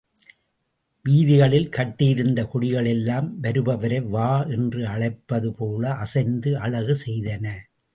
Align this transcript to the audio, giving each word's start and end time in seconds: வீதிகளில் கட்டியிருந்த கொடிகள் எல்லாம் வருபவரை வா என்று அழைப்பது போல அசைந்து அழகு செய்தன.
வீதிகளில் 1.05 1.67
கட்டியிருந்த 1.69 2.47
கொடிகள் 2.47 2.85
எல்லாம் 2.85 3.39
வருபவரை 3.41 4.01
வா 4.09 4.43
என்று 4.49 4.87
அழைப்பது 4.87 5.51
போல 5.53 5.93
அசைந்து 5.97 6.59
அழகு 6.59 6.95
செய்தன. 7.05 7.45